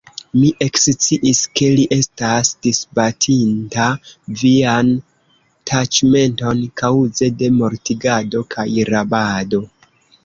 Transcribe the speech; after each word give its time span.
Mi 0.35 0.47
eksciis, 0.65 1.41
ke 1.59 1.67
li 1.79 1.83
estas 1.97 2.51
disbatinta 2.67 3.85
vian 4.41 4.89
taĉmenton 5.73 6.65
kaŭze 6.83 7.31
de 7.43 7.53
mortigado 7.63 8.45
kaj 8.57 8.69
rabado. 8.95 9.63